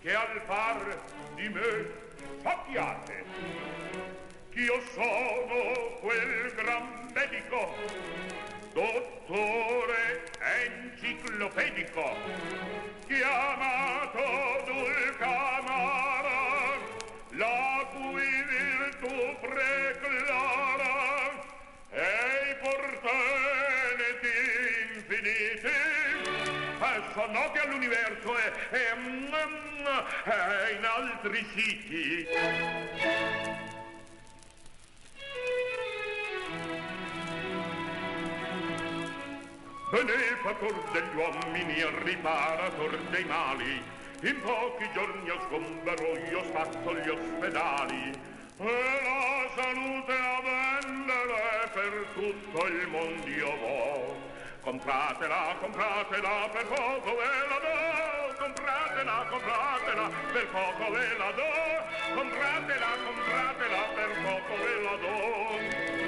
Che 0.00 0.14
al 0.14 0.42
par 0.46 0.98
di 1.36 1.48
me 1.48 1.99
altri 31.20 31.46
siti. 31.54 32.26
benefator 39.90 40.74
degli 40.92 41.16
uomini 41.16 41.80
e 41.80 41.90
riparator 42.04 42.96
dei 43.10 43.24
mali. 43.24 43.82
In 44.22 44.40
pochi 44.40 44.88
giorni 44.94 45.28
al 45.28 45.40
sgombero 45.42 46.16
io 46.30 46.44
spazzo 46.44 46.94
gli 46.94 47.08
ospedali. 47.08 48.12
E 48.58 49.00
la 49.04 49.62
salute 49.62 50.12
a 50.12 50.40
vendere 50.40 51.70
per 51.72 52.06
tutto 52.14 52.66
il 52.66 52.86
mondo 52.88 53.28
io 53.28 53.56
vo. 53.56 54.16
Compratela, 54.60 55.56
compratela 55.60 56.48
per 56.52 56.66
poco 56.66 57.16
ve 57.16 57.48
la 57.48 57.58
do 57.60 57.69
compratela, 59.00 59.26
compratela, 59.30 60.10
per 60.32 60.46
poco 60.48 60.92
ve 60.92 61.16
la 61.18 61.32
do, 61.32 62.14
compratela, 62.14 62.90
compratela, 63.04 63.82
per 63.94 64.10
poco 64.22 64.54
ve 64.62 64.82
la 64.82 64.96
do. 64.96 65.99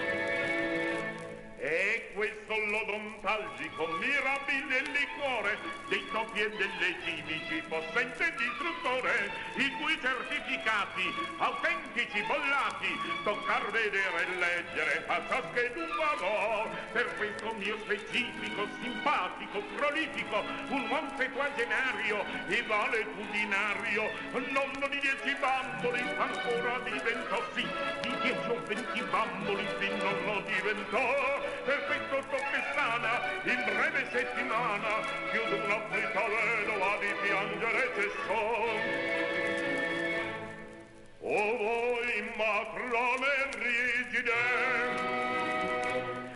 E 1.62 2.10
questo 2.14 2.58
l'odontalgico 2.58 3.86
mirabile 3.86 4.82
liquore 4.82 5.56
dei 5.88 6.04
topi 6.10 6.40
e 6.40 6.50
delle 6.50 6.96
chimici 7.04 7.62
possente 7.68 8.34
distruttore 8.36 9.30
i 9.54 9.70
cui 9.78 9.96
certificati 10.00 11.14
autentici 11.38 12.20
bollati 12.22 12.98
toccar 13.22 13.70
vedere 13.70 14.26
e 14.26 14.34
leggere 14.38 15.04
a 15.06 15.22
ciaschedun 15.28 15.88
vado 15.96 16.68
per 16.90 17.14
questo 17.14 17.52
mio 17.52 17.78
specifico 17.78 18.66
simpatico 18.82 19.62
prolifico 19.76 20.42
un 20.66 20.88
buon 20.88 21.12
sequagenario 21.16 22.24
e 22.48 22.62
valetudinario 22.64 24.10
nonno 24.50 24.88
di 24.88 24.98
dieci 24.98 25.36
bamboli 25.38 26.00
ancora 26.00 26.80
diventò 26.80 27.40
sì 27.54 27.64
di 28.02 28.16
dieci 28.20 28.50
o 28.50 28.60
venti 28.66 29.02
bamboli 29.02 29.66
fin 29.78 29.96
non 29.98 30.24
lo 30.24 30.40
diventò 30.40 31.51
per 31.64 31.86
questo 31.86 32.16
toppestana 32.28 33.20
in 33.44 33.62
breve 33.64 34.06
settimana 34.10 35.00
chiudo 35.30 35.64
una 35.64 35.76
afflitta 35.76 36.22
vedova 36.26 36.96
di 36.98 37.14
piangere 37.22 37.90
cessò 37.94 38.64
o 41.20 41.56
voi 41.56 42.32
matrone 42.36 43.32
rigide 43.58 44.32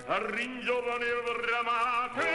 a 0.07 0.19
ringiovanir 0.31 1.23
bramate 1.41 2.29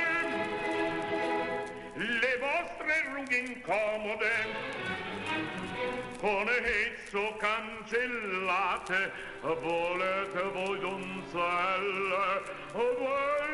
le 1.96 2.38
vostre 2.40 3.04
rughe 3.14 3.38
incomode 3.38 4.91
con 6.20 6.48
esso 6.50 7.36
cancellate 7.38 9.12
volete 9.42 10.42
voi 10.54 10.80
donzelle 10.80 12.42
voi 12.74 13.52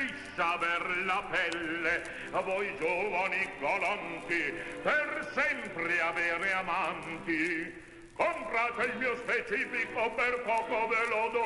liscia 0.00 0.58
per 0.58 1.04
la 1.06 1.22
pelle 1.30 2.02
voi 2.44 2.72
giovani 2.78 3.48
galanti 3.58 4.54
per 4.82 5.28
sempre 5.34 6.00
avere 6.00 6.52
amanti. 6.52 7.88
Comprate 8.14 8.82
il 8.84 8.96
mio 8.98 9.16
specifico 9.16 10.10
per 10.10 10.42
poco 10.42 10.88
ve 10.88 11.06
lo 11.08 11.28
do 11.32 11.44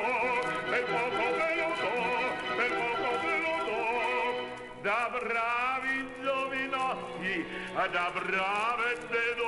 per 0.69 0.83
poco 0.83 1.25
ve 1.37 1.55
lo 1.55 1.69
do 1.79 2.55
per 2.55 2.71
poco 2.73 3.19
ve 3.21 3.37
lo 3.39 3.57
do. 3.63 4.81
Da 4.81 5.09
bravi 5.11 6.07
giovinotti 6.21 7.45
da 7.73 8.11
brave 8.13 8.97
vedovette 9.09 9.44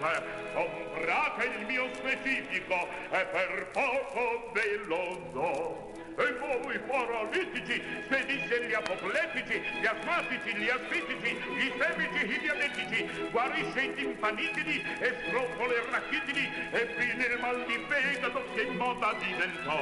comprate 0.00 1.44
il 1.44 1.66
mio 1.66 1.88
specifico 1.94 2.88
e 3.10 3.26
per 3.26 3.68
poco 3.72 4.50
ve 4.52 4.80
lo 4.86 5.30
do 5.32 5.99
e 6.16 6.32
voi 6.38 6.78
paralitici, 6.86 7.82
spedisce 8.04 8.66
gli 8.66 8.74
apopletici, 8.74 9.60
gli 9.80 9.86
asmatici, 9.86 10.54
gli 10.56 10.68
asfitici, 10.68 11.36
gli 11.56 11.72
semici, 11.78 12.24
i 12.26 12.38
diabetici, 12.38 13.28
guarisce 13.30 13.80
i 13.80 13.94
timpanitidi 13.94 14.84
e 14.98 15.16
stropo 15.26 15.66
le 15.66 15.82
rachitidi 15.90 16.50
e 16.70 16.94
fine 16.96 17.24
il 17.24 17.38
mal 17.40 17.64
di 17.66 17.84
fegato 17.88 18.44
che 18.54 18.62
in 18.62 18.76
moda 18.76 19.14
diventò. 19.18 19.78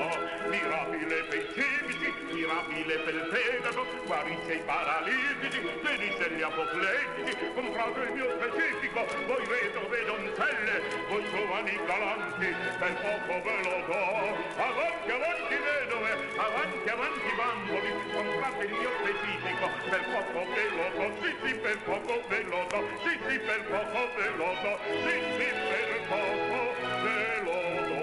Mirabile 0.49 1.23
per 1.25 1.39
i 1.39 1.49
cemici, 1.55 2.15
mirabile 2.33 2.99
per 2.99 3.15
il 3.15 3.29
fegato, 3.33 3.87
guarisce 4.05 4.55
i 4.55 4.63
paralitici, 4.65 5.61
spedisce 5.81 6.31
gli 6.31 6.43
apopletici, 6.43 7.37
comprate 7.55 8.01
il 8.01 8.13
mio 8.13 8.31
specifico, 8.39 9.07
voi 9.27 9.45
vedo 9.47 9.89
vedonzelle, 9.89 10.83
voi 11.09 11.25
giovani 11.31 11.79
galanti, 11.87 12.55
per 12.79 12.93
poco 13.03 13.43
ve 13.43 13.57
lo 13.65 13.79
do. 13.87 14.37
Avanti, 14.59 15.11
avanti, 15.11 15.55
vedove, 15.55 16.18
avanti 16.37 16.89
avanti 16.89 17.31
bamboli 17.37 17.91
comprate 18.13 18.65
il 18.65 18.73
mio 18.73 18.91
specifico. 19.01 19.67
Per 19.89 20.03
poco 20.13 20.41
ve 20.55 20.65
lo 20.77 20.87
do 20.97 21.07
sì 21.21 21.31
sì 21.43 21.53
per 21.59 21.79
poco 21.85 22.15
ve 22.29 22.41
lo 22.43 22.61
do 22.71 22.81
sì 23.03 23.13
sì 23.27 23.37
per 23.39 23.61
poco 23.69 24.01
ve 24.17 24.29
lo 24.37 24.51
do 24.63 24.73
sì 25.05 25.17
sì 25.37 25.49
per 25.69 25.91
poco 26.09 26.59
ve 27.03 27.21
lo 27.45 27.59
do. 27.87 28.01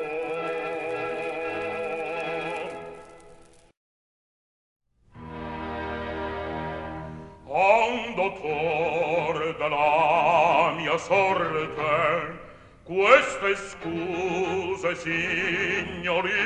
Ho 7.48 7.88
un 7.88 8.16
dottore 8.16 9.56
della 9.56 10.74
mia 10.76 10.98
sorte. 10.98 12.44
Queste 12.84 13.56
scuse, 13.56 14.96
signorina, 14.96 16.44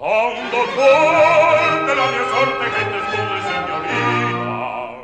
Quando 0.00 0.64
vuol 0.76 1.84
della 1.84 2.08
mia 2.08 2.26
sorte 2.28 2.70
che 2.70 2.88
te 2.88 3.00
scusi, 3.04 3.40
signorina, 3.52 4.96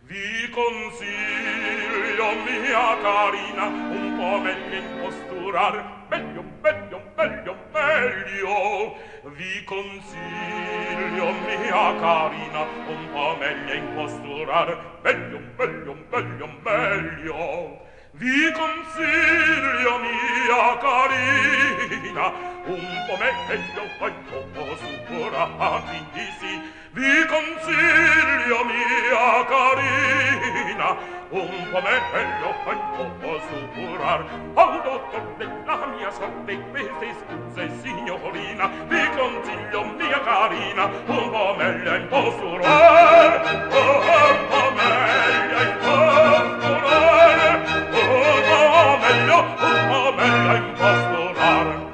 vi 0.00 0.48
consiglio, 0.48 2.32
mia 2.46 2.96
carina, 3.02 3.66
un 3.66 4.14
po' 4.16 4.38
meglio 4.38 4.76
imposturar, 4.78 6.06
meglio, 6.08 6.42
meglio, 6.62 7.02
meglio, 7.14 7.54
meglio. 7.70 8.96
Vi 9.24 9.64
consiglio, 9.64 11.32
mia 11.44 11.94
carina, 12.00 12.62
un 12.86 13.08
po' 13.12 13.36
meglio 13.38 13.74
imposturar, 13.74 15.00
meglio, 15.02 15.40
meglio, 15.58 15.96
meglio, 16.08 16.48
meglio 16.62 17.92
vi 18.16 18.52
consiglio 18.52 19.98
mia 19.98 20.78
carina 20.78 22.32
un 22.66 23.04
po' 23.08 23.16
meglio 23.18 23.90
poi 23.98 24.12
dopo 24.30 24.76
supporati 24.76 26.06
sì. 26.38 26.82
Vi 26.92 27.26
consiglio 27.26 28.64
mia 28.66 29.44
carina 29.46 30.96
un 31.30 31.68
po' 31.72 31.80
meglio 31.82 32.54
poi 32.62 32.78
dopo 32.96 33.40
supportar 33.48 34.24
al 34.54 34.82
dottor 34.82 35.34
della 35.36 35.86
mia 35.86 36.10
sorte 36.12 36.58
queste 36.70 37.14
scuse 37.18 37.70
signorina. 37.82 38.70
Vi 38.86 39.08
consiglio 39.16 39.84
mia 39.96 40.20
carina 40.20 40.84
un 40.84 41.30
po' 41.30 41.54
meglio 41.56 41.94
in 41.94 42.06
posurar 42.08 43.68
oh, 43.70 44.02
oh, 44.50 44.70
meglio 44.70 45.62
in 45.62 45.78
posurar 45.80 47.13
bello, 49.14 49.38
un 49.40 49.88
po' 49.88 50.12
bella 50.14 50.56
impostolar. 50.56 51.92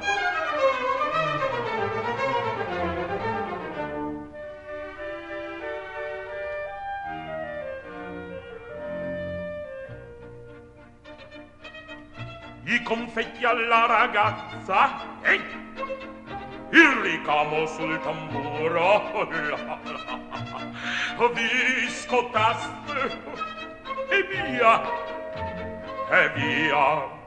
I 12.63 12.83
confetti 12.83 13.45
alla 13.45 13.85
ragazza, 13.85 15.19
ehi! 15.21 15.59
Il 16.73 16.91
ricamo 17.01 17.65
sul 17.65 17.99
tamburo, 17.99 18.69
la, 18.69 19.25
la, 19.27 19.79
la, 19.83 20.59
e 24.09 24.23
via! 24.23 25.00
e 26.11 26.29
via 26.35 27.19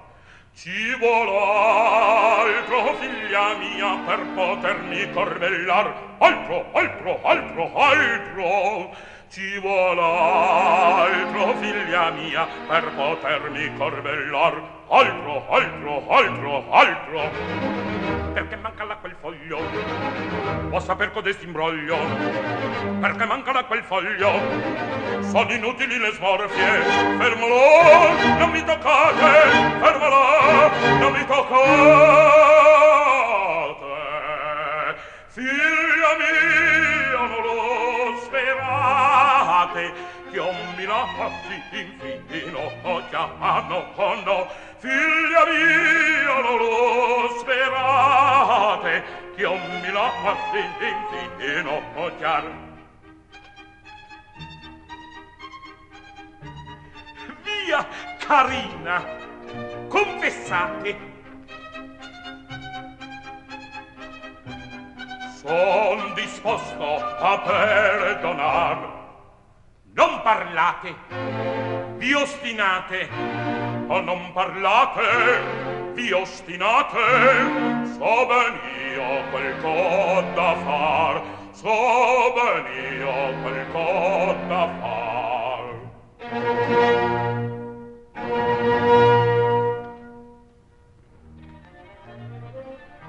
ci 0.54 0.94
vuol 1.00 1.28
altro 1.28 2.94
figlia 3.00 3.56
mia 3.56 3.96
per 4.04 4.20
potermi 4.34 5.10
corvellar. 5.12 6.16
Altro 6.18 6.66
altro 6.72 7.18
altro 7.22 7.70
altro 7.74 8.94
ci 9.30 9.58
vuol 9.58 9.98
altro 9.98 11.54
figlia 11.56 12.10
mia 12.10 12.46
per 12.68 12.92
potermi 12.94 13.74
corvellar 13.76 14.83
altro, 14.88 15.46
altro, 15.48 16.04
altro, 16.08 16.64
altro. 16.70 17.30
Perché 18.32 18.56
manca 18.56 18.84
là 18.84 18.96
quel 18.96 19.14
foglio, 19.20 19.60
può 20.68 20.80
saper 20.80 21.12
codesti 21.12 21.44
imbroglio. 21.44 21.96
Perché 23.00 23.24
manca 23.24 23.52
là 23.52 23.64
quel 23.64 23.82
foglio, 23.82 24.32
sono 25.20 25.52
inutili 25.52 25.98
le 25.98 26.10
smorfie. 26.12 26.82
Fermalo, 27.18 28.38
non 28.38 28.50
mi 28.50 28.64
toccate, 28.64 29.50
fermalo, 29.80 30.70
non 30.98 31.12
mi 31.12 31.24
toccate. 31.26 32.72
Figlio 35.28 36.10
mio, 36.18 37.18
non 37.26 37.42
lo 37.42 38.20
sperate, 38.22 39.92
che 40.30 40.38
la 40.86 41.06
passi 41.16 41.62
infino, 41.72 42.70
oh 42.82 43.02
già, 43.10 43.28
no, 43.68 43.84
oh 43.94 44.14
no, 44.22 44.46
figlia 44.84 45.42
mia 45.50 46.40
non 46.42 46.56
lo 46.58 47.38
sperate 47.38 48.92
chiommi 49.34 49.90
la 49.90 50.10
passi 50.22 50.62
infino 50.92 51.82
oh 51.94 52.18
già 52.18 52.42
via 57.64 57.86
carina 58.26 59.02
confessate. 59.88 61.12
Son 65.40 66.14
disposto 66.14 66.96
a 67.18 67.38
perdonar. 67.40 69.02
Non 69.94 70.20
parlate 70.22 70.94
vi 71.96 72.12
ostinate 72.12 73.63
o 73.88 74.00
non 74.00 74.32
parlate 74.32 75.02
vi 75.94 76.12
ostinate 76.12 76.98
so 77.96 78.26
ben 78.26 78.54
io 78.94 79.30
quel 79.30 79.60
co 79.60 80.22
da 80.34 80.54
far 80.64 81.22
so 81.52 82.32
ben 82.34 82.64
io 82.98 83.42
quel 83.42 83.66
co 83.72 84.34
da 84.48 84.68
far 84.80 85.72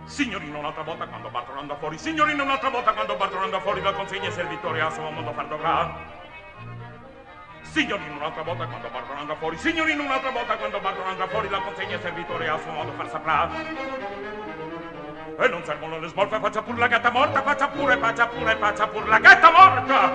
Signorino, 0.07 0.59
un'altra 0.59 0.83
volta 0.83 1.07
quando 1.07 1.29
Bartolo 1.29 1.59
anda 1.59 1.75
fuori. 1.75 1.97
Signorino, 1.97 2.43
un'altra 2.43 2.69
volta 2.69 2.93
quando 2.93 3.17
Bartolo 3.17 3.43
anda 3.43 3.59
fuori, 3.59 3.81
la 3.81 3.91
consegna 3.91 4.31
servitore 4.31 4.79
a 4.79 4.89
suo 4.89 5.09
modo 5.11 5.33
far 5.33 5.47
dovrà. 5.47 6.24
Signorino 7.75 8.15
un'altra 8.15 8.41
volta 8.41 8.65
quando 8.67 8.87
Bartolo 8.87 9.19
andrà 9.19 9.35
fuori, 9.35 9.57
signorino 9.57 10.03
un'altra 10.03 10.29
volta 10.29 10.55
quando 10.55 10.79
Bartolo 10.79 11.09
andrà 11.09 11.27
fuori, 11.27 11.49
la 11.49 11.59
consegna 11.59 11.99
servitore 11.99 12.47
a 12.47 12.57
suo 12.57 12.71
modo 12.71 12.93
far 12.93 13.09
saprà. 13.09 13.49
E 15.37 15.47
non 15.49 15.61
servono 15.65 15.99
le 15.99 16.07
smorfe, 16.07 16.39
faccia 16.39 16.61
pur 16.61 16.77
la 16.77 16.87
gatta 16.87 17.11
morta, 17.11 17.41
faccia 17.41 17.67
pure, 17.67 17.97
faccia 17.97 18.27
pure, 18.27 18.55
faccia 18.55 18.87
pur 18.87 19.05
la 19.09 19.19
gatta 19.19 19.51
morta! 19.51 20.09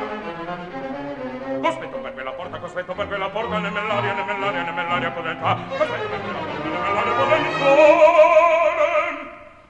Cospetto 1.60 1.98
per 1.98 2.14
quella 2.14 2.32
porta, 2.32 2.58
cospetto 2.60 2.94
per 2.94 3.06
quella 3.06 3.28
porta, 3.28 3.58
né 3.58 3.68
nell'aria, 3.68 4.14
né 4.14 4.24
nell'aria, 4.24 4.62
né 4.62 4.70
nell'aria 4.70 5.10
potenta, 5.10 5.58
cospetto 5.68 6.08
per 6.08 6.20
quella 6.22 6.38
porta, 6.38 6.62
né 6.62 6.78
nell'aria 6.80 7.12
potenta, 7.12 7.64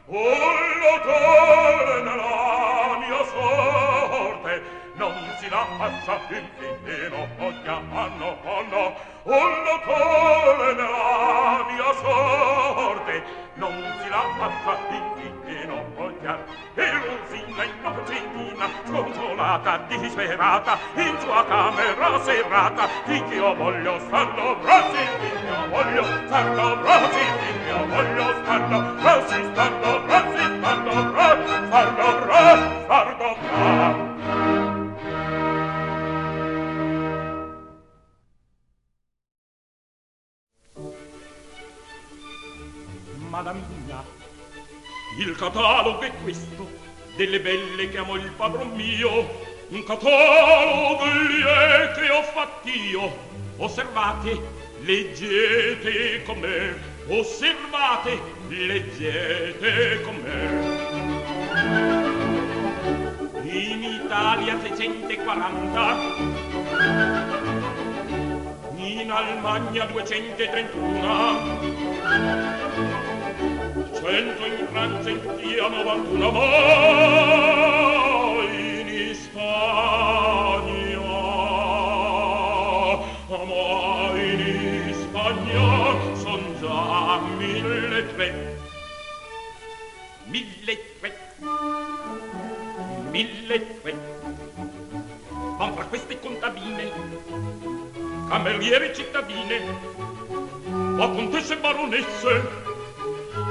un 0.07 0.79
lotore 0.79 2.03
nella 2.03 2.99
mia 3.01 3.25
sorte, 3.25 4.63
non 4.95 5.13
si 5.41 5.49
la 5.49 5.67
in 6.29 6.49
fine. 6.57 6.70
sfogata, 19.61 19.85
disperata, 19.89 20.79
in 20.95 21.19
sua 21.21 21.45
camera 21.45 22.23
serrata, 22.23 22.89
di 23.05 23.23
che 23.25 23.35
io 23.35 23.55
voglio 23.55 23.99
starlo, 24.01 24.55
dobrosi, 24.55 25.05
di 25.21 25.31
che 25.31 25.47
io 25.47 25.69
voglio 25.69 26.05
starlo, 26.27 26.75
dobrosi, 26.75 27.25
di 27.41 27.51
io 27.69 27.87
voglio 27.87 28.35
star 28.43 28.69
dobrosi, 28.69 29.45
star 29.53 29.81
dobrosi, 29.81 30.43
star 30.59 30.83
dobrosi, 30.83 31.55
star 31.67 31.95
dobrosi, 31.95 32.69
star 32.85 33.39
Madame 43.31 43.61
Madamina, 43.61 44.05
il 45.19 45.37
catalogo 45.37 46.01
è 46.01 46.13
questo 46.23 46.89
delle 47.17 47.41
belle 47.41 47.89
che 47.91 47.99
amo 47.99 48.15
il 48.17 48.31
padron 48.33 48.71
mio 48.71 49.50
un 49.71 49.85
catalogo 49.85 51.05
lieti 51.05 52.11
ho 52.11 52.23
fatt'io 52.23 53.01
io. 53.01 53.29
Osservate 53.57 54.59
leggete 54.83 56.23
con 56.25 56.39
me 56.39 56.89
osservate 57.07 58.19
leggete 58.49 60.01
con 60.03 60.17
me 60.23 60.89
in 63.43 63.83
Italia 63.83 64.59
640 64.63 65.97
in 68.77 69.11
Almagna 69.11 69.85
231 69.87 71.59
100 73.93 74.47
in 74.47 74.67
Francia 74.71 75.11
in 75.11 75.21
Tia 75.37 75.69
91 75.69 76.31
ma 76.31 77.80
Ispagna 79.31 80.99
Amor 83.31 84.19
in 84.19 84.41
Ispagna 84.91 85.67
son 86.17 86.43
già 86.59 87.21
mille 87.39 88.07
tre 88.15 88.29
Mille 90.25 90.79
tre 90.99 91.11
Mille 93.11 93.59
tre 93.83 93.95
Van 95.59 95.75
fra 95.75 95.85
queste 95.85 96.19
contadine. 96.19 96.91
Cameriere 98.29 98.95
cittadine. 98.95 99.61
O 100.99 101.11
contesse 101.11 101.57
baronesse 101.57 102.80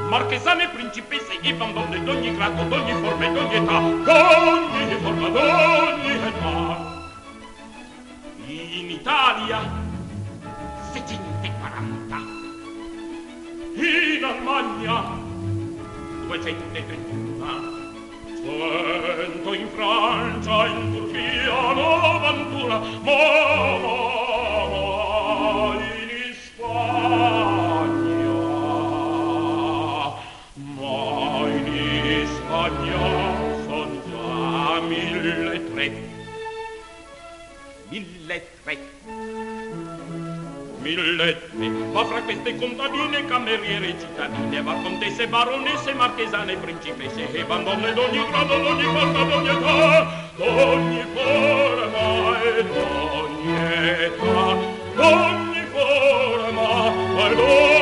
marchesane, 0.10 0.68
principesse 0.70 1.40
e 1.40 1.54
bambone 1.54 2.04
d'ogni 2.04 2.36
grado, 2.36 2.64
d'ogni 2.64 2.94
forma 2.94 3.26
e 3.26 3.32
d'ogni 3.32 3.56
età, 3.56 3.80
d'ogni 3.80 4.96
forma, 5.02 5.30
d'ogni 5.30 6.12
età. 6.12 6.98
In 8.48 8.90
Italia 8.90 9.60
740, 10.92 12.16
in 13.76 14.20
Germania 14.20 15.04
231, 16.26 17.78
Cento 18.42 19.54
in 19.54 19.68
Francia, 19.76 20.66
in 20.68 20.92
Turchia, 20.92 21.74
91, 21.74 22.68
ma, 22.68 23.14
ma, 23.80 23.98
ma 24.70 25.76
in 25.76 26.34
Spagna. 26.34 27.49
Milletti 40.82 41.68
ma 41.92 42.06
fra 42.06 42.22
queste 42.22 42.56
contadine 42.56 43.26
cameriere 43.26 43.96
cittadine 44.00 44.62
va 44.62 44.74
contesse 44.74 45.28
baronesse 45.28 45.94
marchesane 45.94 46.56
principesse 46.58 47.32
e 47.32 47.44
bambone 47.44 47.94
d'ogni 47.94 48.26
grado 48.30 48.58
d'ogni 48.58 48.84
forma 48.84 49.24
d'ogni 49.24 49.50
età 49.50 50.30
d'ogni 50.36 51.06
forma 51.14 52.42
e 52.42 52.64
d'ogni 52.64 53.56
età 54.06 54.58
d'ogni 54.96 55.66
forma 55.72 56.94
e 57.26 57.36
d'ogni 57.36 57.79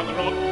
on 0.00 0.06
the 0.06 0.14
road. 0.14 0.49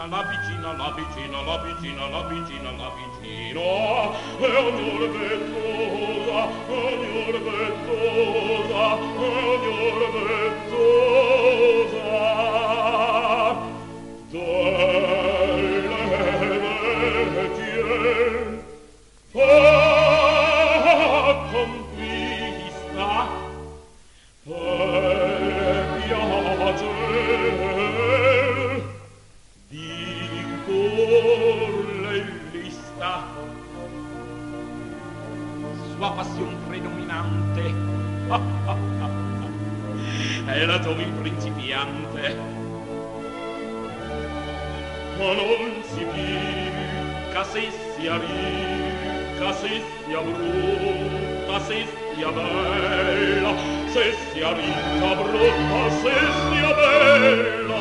vicina, 0.00 0.16
la 0.16 0.22
vicina, 0.22 0.72
la 0.72 0.90
vicina, 0.94 1.42
la 1.42 1.58
vicina, 1.58 2.08
la 2.08 2.22
vicina, 2.28 2.70
la 2.72 2.90
vicina. 2.96 3.60
E 4.38 4.56
ognor 4.56 5.02
vettosa, 5.10 6.40
ognor 6.68 7.36
vettosa, 7.44 8.82
ognor 9.18 10.02
vettosa. 10.14 10.90
Delle 16.60 17.24
vecchie 17.34 18.39
pelato 40.50 40.90
in 40.98 41.20
principiante. 41.20 42.36
Ma 45.16 45.32
non 45.34 45.82
si 45.92 46.04
dica 46.12 47.44
se 47.44 47.68
sia 47.96 48.16
ricca 48.16 49.52
se 49.52 49.82
sia 50.06 50.20
brutta 50.20 51.60
se 51.66 51.86
sia 52.14 52.30
bella 52.30 53.54
se 53.92 54.14
sia 54.32 54.52
ricca 54.52 55.14
brutta 55.14 55.90
se 56.02 56.14
sia 56.48 56.74
bella. 56.74 57.79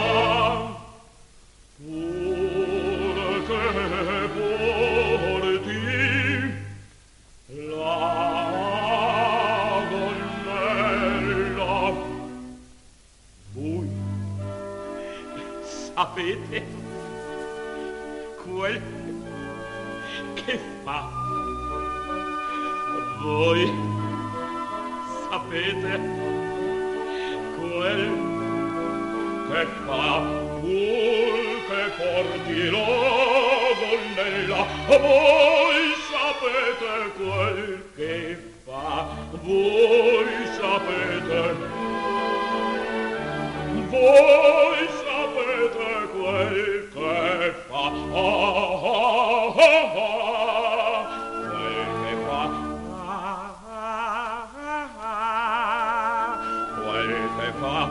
ne 57.10 57.28
fais 57.30 57.54
pas 57.60 57.90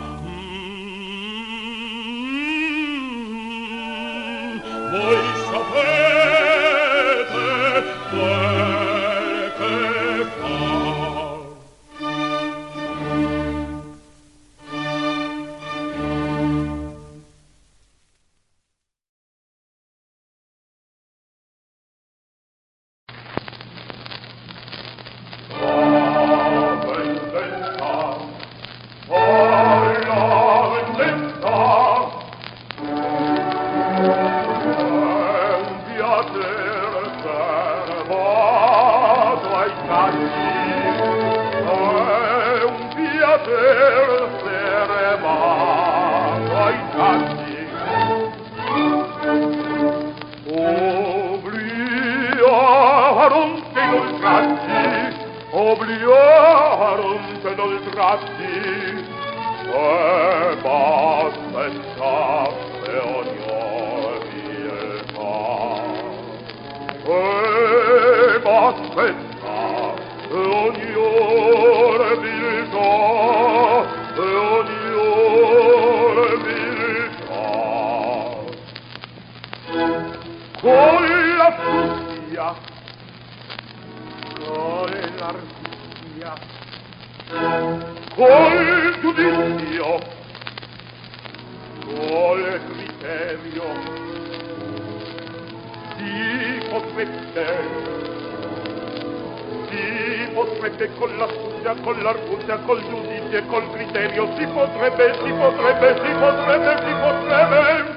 potrebbe, 104.99 105.15
si 105.23 105.33
potrebbe, 105.33 105.95
si 106.03 106.13
potrebbe, 106.19 106.77
si 106.85 106.93
potrebbe. 107.01 107.97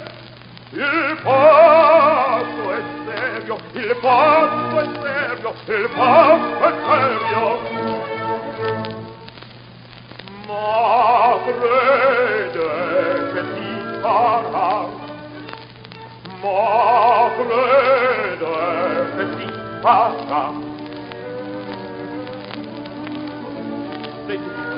Il 0.74 1.18
fatto 1.22 2.72
è 2.72 2.82
serio, 3.06 3.58
il 3.72 3.96
fatto 4.00 4.80
è 4.80 4.86
serio, 5.02 5.54
il 5.66 5.90
fatto 5.90 6.64
è 6.64 6.74
serio. 6.86 7.46
Ma 10.48 11.40
crede 11.44 12.68
che 13.34 13.42
si 13.54 13.70
farà, 14.02 14.72
ma 16.42 17.32
crede 17.36 18.54
che 19.16 19.26
si 19.38 19.48
farà. 19.82 20.61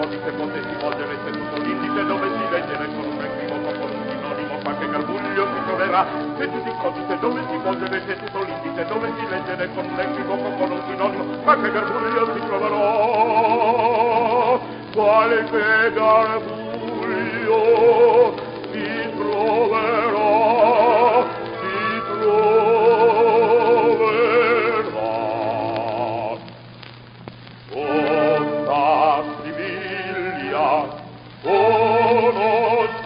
di 0.06 0.20
se 0.24 0.32
potessi 0.32 0.76
volgere 0.82 1.18
seduto 1.24 1.62
l'indice 1.62 2.06
dove 2.06 2.28
si 2.28 2.50
leggere 2.50 2.86
con 2.88 3.06
un 3.06 3.24
equivoco 3.24 3.72
con 3.80 3.90
un 3.90 4.04
sinonimo 4.10 4.58
qualche 4.64 4.90
garbuglio 4.90 5.48
si 5.48 5.60
troverà. 5.66 6.06
Se 6.38 6.50
tu 6.50 6.62
di 6.64 6.72
codice 6.82 7.18
dove 7.20 7.42
si 7.50 7.58
volgere 7.64 8.02
seduto 8.06 8.44
l'indice 8.44 8.86
dove 8.86 9.14
si 9.18 9.28
leggere 9.30 9.70
con 9.74 9.86
un 9.86 10.00
equivoco 10.00 10.50
con 10.58 10.72
un 10.72 10.82
sinonimo 10.88 11.24
qualche 11.44 11.72
garbuglio 11.72 12.34
si 12.34 12.40
troverò 12.46 13.82
qualche 14.94 15.94
garbuglio 15.94 16.54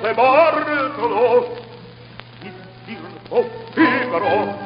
è 0.08 0.14
Bartolo 0.14 1.58
il 2.42 2.54
circo 2.86 3.50
Figaro 3.74 4.58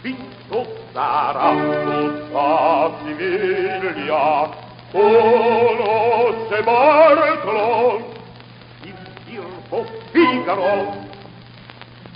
vinto 0.00 0.66
sarà 0.92 1.50
tutta 1.82 2.90
Siviglia 3.02 4.48
conosce 4.92 6.62
Bartolo 6.62 8.12
il 8.82 8.94
circo 9.26 9.86
Figaro 10.12 11.10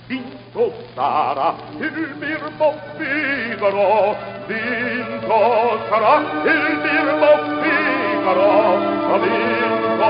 vinto 0.05 0.73
sarà 0.93 1.55
il 1.77 2.15
birbo 2.17 2.79
Figaro 2.95 4.15
vinto 4.45 5.79
sarà 5.89 6.19
il 6.43 6.77
birbo 6.83 7.29
Figaro 7.61 9.19
vinto 9.19 10.05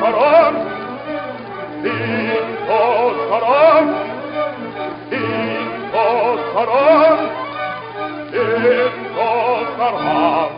sarà 0.00 0.81
Vinto 1.82 2.80
sarò, 3.28 3.82
vinto 5.08 6.06
sarò, 6.52 7.16
vinto 8.30 9.30
sarò. 9.76 10.50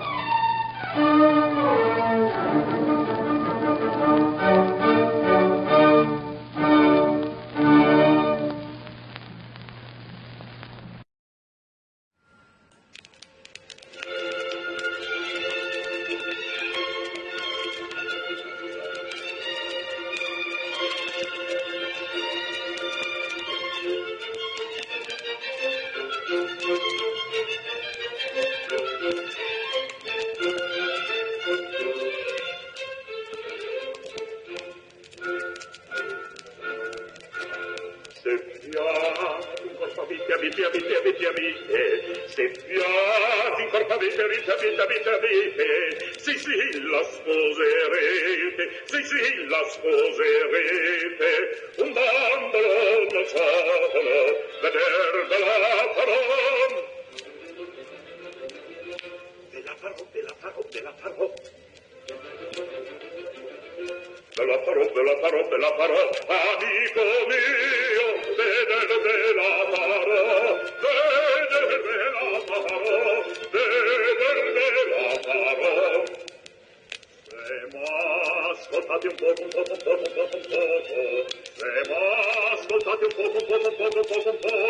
Mm-hmm. 84.42 84.63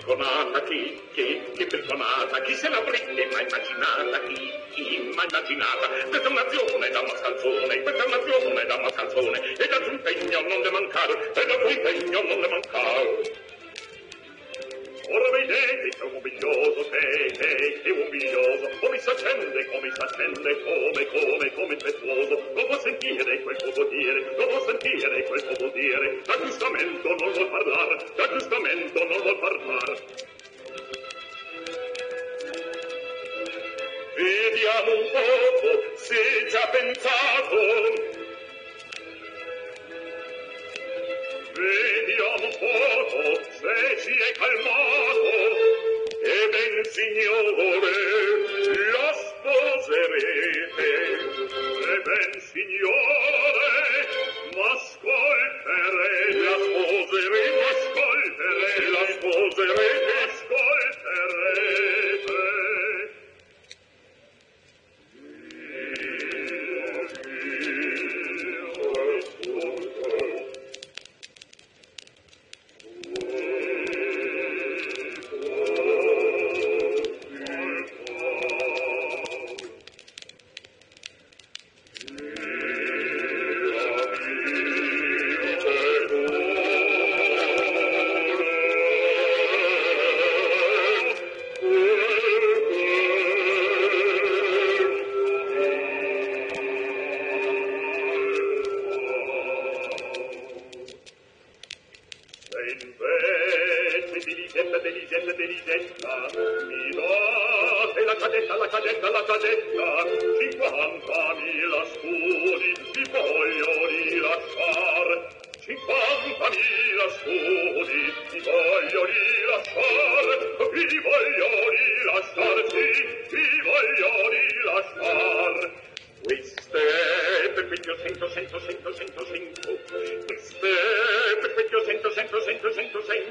Picconata 0.00 0.62
chi, 0.62 0.98
chi, 1.12 1.40
che 1.56 1.66
picconata, 1.66 2.40
chi 2.42 2.54
se 2.54 2.68
l'avrete 2.68 3.28
mai 3.32 3.44
immaginata, 3.44 4.20
chi, 4.26 4.52
chi 4.72 5.12
mai 5.14 5.26
immaginata, 5.28 5.88
questa 6.08 6.28
è 6.28 6.30
un'azione 6.30 6.88
da 6.88 7.02
mascalzone, 7.02 7.82
questa 7.82 8.02
è 8.02 8.06
un'azione 8.06 8.64
da 8.64 8.78
mascalzone, 8.78 9.52
e 9.58 9.68
da 9.68 9.76
tuo 9.78 9.92
impegno 9.92 10.40
non 10.40 10.60
le 10.60 10.70
mancare, 10.70 11.32
e 11.34 11.46
da 11.46 11.56
tuo 11.56 11.68
impegno 11.68 12.22
non 12.22 12.40
le 12.40 12.48
mancare. 12.48 13.29
Che 16.40 16.46
un 16.46 16.52
mobiglioso 16.56 16.88
sei, 16.90 17.34
sei, 17.34 17.82
che 17.82 17.90
un 17.90 17.98
mobiglioso, 17.98 18.70
come 18.80 18.98
s'accende, 18.98 19.66
come 19.66 19.90
s'accende, 19.94 20.62
come, 20.62 21.06
come, 21.06 21.52
come 21.52 21.72
impetuoso, 21.74 22.42
non 22.54 22.66
può 22.66 22.78
sentire 22.80 23.42
quel 23.42 23.56
può 23.74 23.84
dire, 23.84 24.34
non 24.36 24.48
può 24.48 24.66
sentire 24.66 25.22
quel 25.24 25.56
può 25.56 25.68
dire, 25.68 26.20
da 26.24 26.40
giustamento 26.42 27.08
non 27.08 27.32
vuol 27.32 27.50
parlare, 27.50 28.04
da 28.16 28.28
giustamento 28.28 29.04
non 29.04 29.22
vuol 29.22 29.38
parlare. 29.38 30.28
Vediamo 34.16 34.92
un 34.96 35.10
poco, 35.12 35.96
se 35.96 36.46
già 36.48 36.68
pensato, 36.68 38.18
Vediamo 41.52 42.48
poco 42.58 43.42
se 43.60 43.98
si 43.98 44.12
è 44.12 44.32
calmato 44.32 45.09
signore 46.86 47.90
la 48.92 49.12
sposerete. 49.12 50.92
E 51.90 52.02
ben 52.04 52.40
signore 52.40 53.39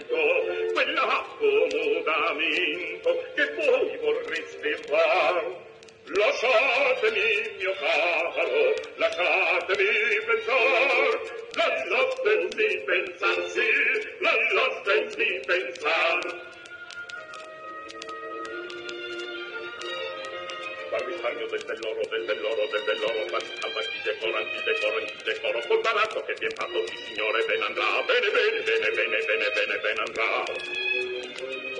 vento, 0.09 0.73
quell'accomodamento 0.73 3.23
che 3.35 3.53
voi 3.55 3.97
vorreste 3.97 4.77
far. 4.87 5.67
Lasciatemi, 6.05 7.51
mio 7.59 7.73
caro, 7.79 8.73
lasciatemi 8.95 9.85
pensar, 10.25 11.19
lasciatemi 11.53 12.83
pensar, 12.83 13.49
sì, 13.49 13.69
lasciatemi 14.19 15.39
pensar. 15.45 16.19
al 20.99 21.47
desde 21.47 21.73
el 21.73 21.79
loro, 21.79 22.01
desde 22.11 22.33
el 22.33 22.41
loro, 22.41 22.67
desde 22.71 22.91
el 22.91 22.99
loro, 22.99 23.19
al 23.21 23.73
banquille 23.73 24.17
coro, 24.19 24.37
anquille 24.37 24.79
coro, 24.79 24.97
anquille 24.97 25.39
che 26.25 26.33
ti 26.33 26.45
è 26.45 26.53
fatto, 26.53 26.87
sì 26.87 26.97
signore, 27.07 27.45
ben 27.45 27.61
andrà, 27.61 28.03
bene, 28.05 28.29
bene, 28.29 28.61
bene, 28.61 28.89
bene, 28.91 29.17
bene, 29.25 29.79
bene, 29.79 30.03
ben 30.11 31.08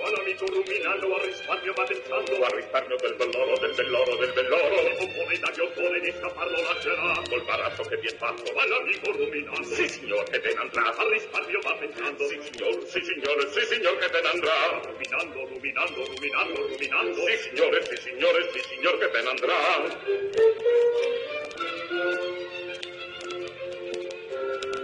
buon 0.00 0.16
amico 0.16 0.46
ruminando, 0.46 1.14
arrisparmio 1.14 1.72
va 1.74 1.84
pensando. 1.84 2.44
Arrisparmio 2.44 2.96
del 2.96 3.14
belloro, 3.14 3.58
del 3.58 3.74
belloro, 3.74 4.16
del 4.16 4.32
belloro. 4.32 4.76
Se 4.80 4.96
compone 4.96 5.38
da 5.38 5.50
ghiottone 5.50 6.00
di 6.00 6.12
scapparlo 6.16 6.62
lascerà. 6.62 7.22
Col 7.28 7.44
baratto 7.44 7.82
che 7.82 7.96
vien 7.98 8.16
fatto, 8.16 8.52
va 8.54 8.66
l'amico 8.66 9.12
ruminando. 9.12 9.62
Sì 9.62 9.88
signor, 9.88 10.24
che 10.30 10.40
ben 10.40 10.56
andrà. 10.56 10.96
Arrisparmio 10.96 11.60
va 11.60 11.74
pensando. 11.74 12.26
Sì 12.26 12.40
signor, 12.40 12.86
sì 12.86 13.00
signore, 13.04 13.50
sì 13.52 13.64
signor, 13.66 13.98
che 13.98 14.08
ben 14.08 14.24
andrà. 14.24 14.80
Ruminando, 14.84 15.46
ruminando, 15.46 16.04
ruminando, 16.06 16.66
ruminando. 16.66 17.26
Sì 17.26 17.36
signore, 17.36 17.84
sì 17.84 17.96
signore, 18.00 18.50
sì 18.52 18.60
signor, 18.68 18.98
che 18.98 19.08
ben 19.08 19.26
andrà. 19.26 19.58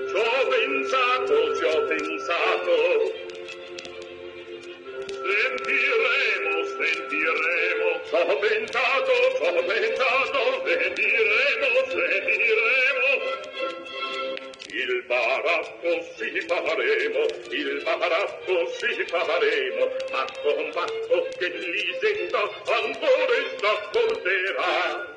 Ci 0.07 0.15
ho 0.15 0.49
pensato, 0.49 1.57
ci 1.57 1.65
pensato, 1.89 3.26
Sentiremo, 5.27 6.65
sentiremo, 6.79 8.01
sono 8.05 8.39
pentato, 8.39 9.13
sono 9.43 9.63
pentato, 9.65 10.63
sentiremo, 10.65 11.67
sentiremo. 11.89 13.11
Il 14.69 15.05
baratto 15.09 16.03
si 16.15 16.41
faremo, 16.47 17.27
il 17.51 17.83
baratto 17.83 18.67
si 18.79 19.05
faremo, 19.07 19.97
ma 20.13 20.27
con 20.43 20.55
combatto 20.55 21.29
che 21.39 21.49
l'Isenda 21.49 22.43
ancora 22.67 23.37
s'accorderà. 23.59 25.16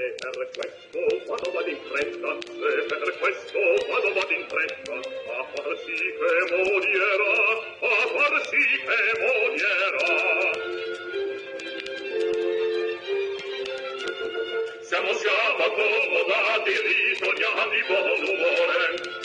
E 0.00 0.14
per 0.14 0.48
questo 0.54 1.00
vado 1.26 1.50
vado 1.50 1.68
in 1.68 1.80
fretta, 1.90 2.30
e 2.30 2.86
per 2.86 3.18
questo 3.18 3.58
vado 3.88 4.12
vado 4.12 4.32
in 4.32 4.46
fretta, 4.46 4.92
a 4.94 5.44
far 5.52 5.76
sì 5.84 5.98
che 6.18 6.54
modierà, 6.54 7.34
a 7.80 8.06
far 8.14 8.34
sì 8.46 8.62
che 8.86 9.00
modierà. 9.18 10.08
Siamo 14.82 15.12
già 15.14 15.38
accomodati, 15.66 16.72
ritorniamo 16.80 17.68
di 17.68 17.82
buon 17.88 18.22
umore, 18.22 19.17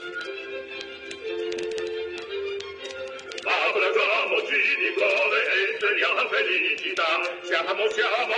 Abbracciamoci 3.45 4.55
di 4.79 4.93
cuore 4.95 5.39
e 5.43 5.77
teniamo 5.77 6.29
felicità. 6.29 7.03
Siamo, 7.41 7.89
siamo 7.89 8.33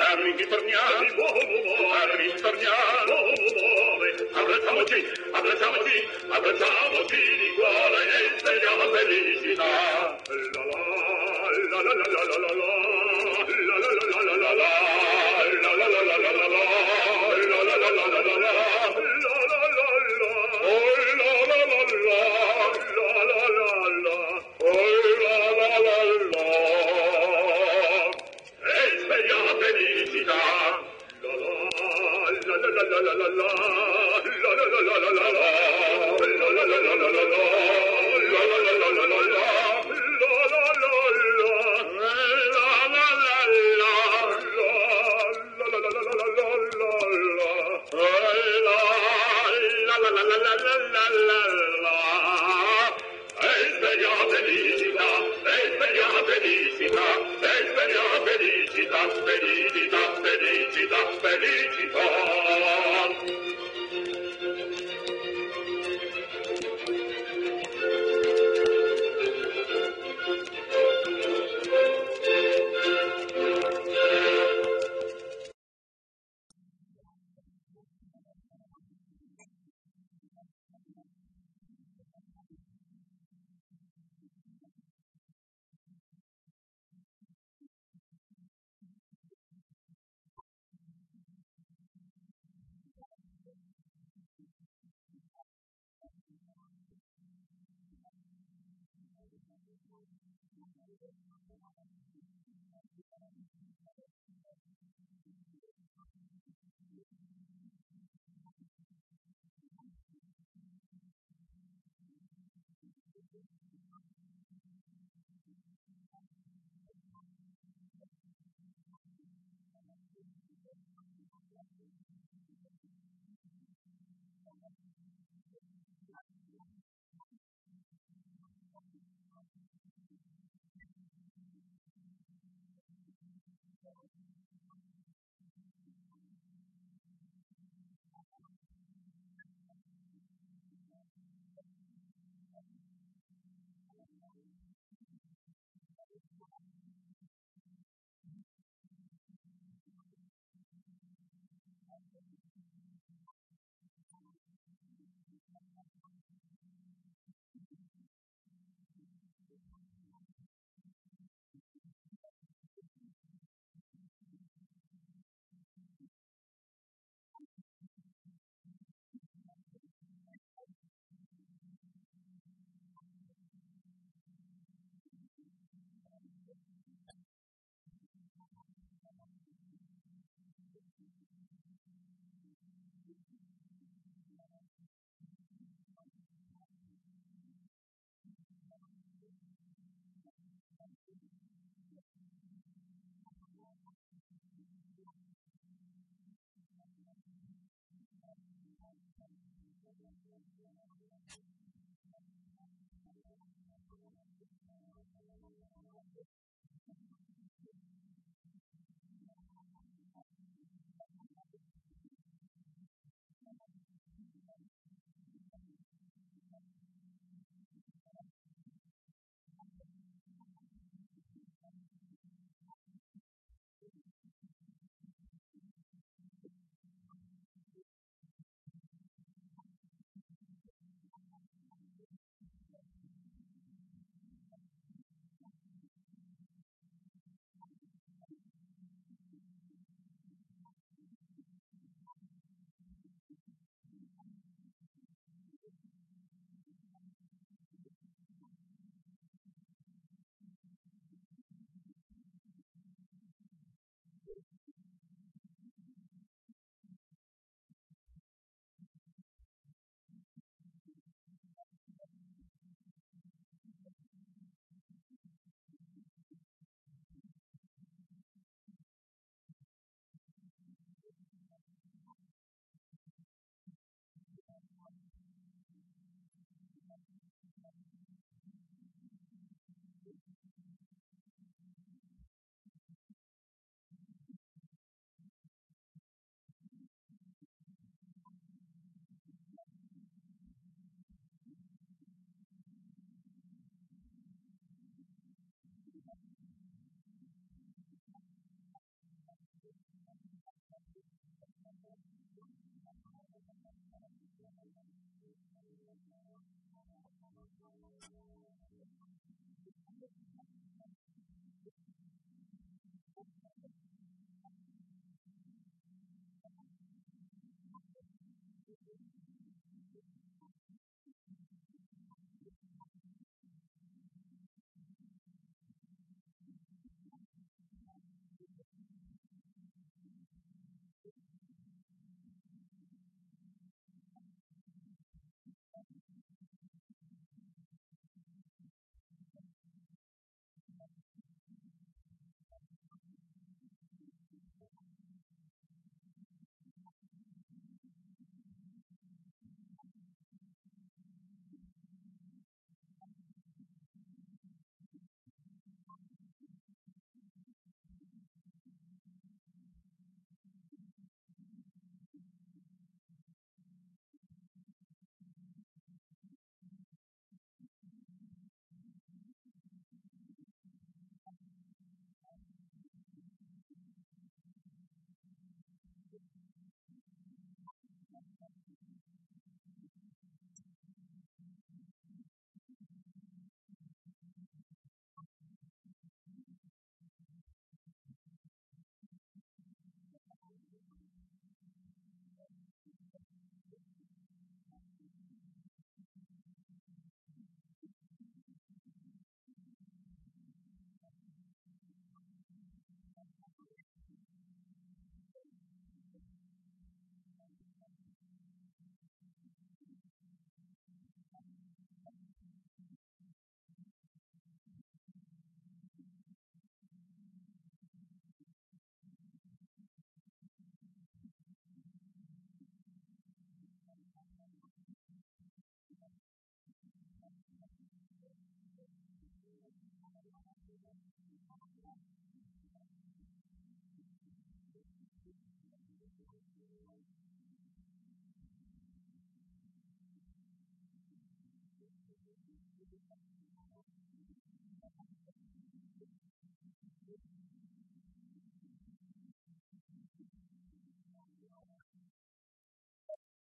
a 0.00 0.14
ritorniamo, 0.22 1.04
a 1.92 2.16
ritorniamo. 2.16 3.14
Abbracciamoci, 4.32 5.12
abbracciamoci, 5.32 6.08
abbracciamoci 6.30 7.16
di 7.16 7.48
cuore 7.56 8.00
e 8.08 8.40
teniamo 8.40 8.84
la 8.84 8.96
felicità. 8.96 9.64
La 10.24 10.64
la 10.64 11.82
la 11.82 11.92
la 11.92 11.92
la 11.92 12.24
la 12.24 12.38
la 12.38 12.54
la. 12.54 12.75
felicita, 58.26 58.98
felicita, 59.24 60.02
felicita, 60.22 60.98
felicita. 61.20 62.85